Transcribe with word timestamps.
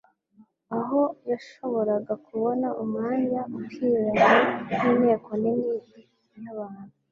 aho 0.77 0.99
yashoboraga 1.29 2.13
kubona 2.27 2.67
umwanya 2.83 3.41
ukwiranye 3.57 4.27
n'inteko 4.79 5.29
nini 5.41 5.73
y'abantu, 6.41 6.95